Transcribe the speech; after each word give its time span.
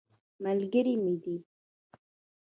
ملګری 0.43 0.93
مې 1.03 1.15
دی. 1.23 1.35